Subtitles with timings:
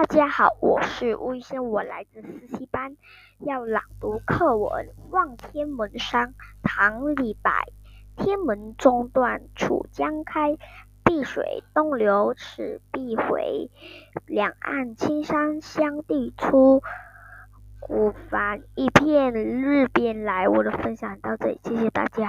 [0.00, 2.96] 大家好，我是吴宇轩，我来自四七班，
[3.38, 7.66] 要朗读课文望天门山，唐李白，
[8.16, 10.56] 天门中断楚江开，
[11.04, 13.70] 碧水东流此必回，
[14.24, 16.82] 两岸青山相对出，
[17.78, 20.48] 孤帆一片日边来。
[20.48, 22.26] 我的分享到这里，谢谢大家。